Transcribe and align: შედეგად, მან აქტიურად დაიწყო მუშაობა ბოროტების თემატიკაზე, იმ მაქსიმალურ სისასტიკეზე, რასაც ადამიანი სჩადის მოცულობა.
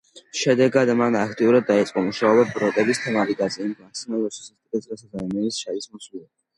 შედეგად, 0.37 0.91
მან 1.01 1.17
აქტიურად 1.19 1.67
დაიწყო 1.67 2.03
მუშაობა 2.07 2.47
ბოროტების 2.57 3.05
თემატიკაზე, 3.05 3.69
იმ 3.71 3.79
მაქსიმალურ 3.85 4.37
სისასტიკეზე, 4.41 4.93
რასაც 4.99 5.09
ადამიანი 5.17 5.59
სჩადის 5.61 5.91
მოცულობა. 5.97 6.31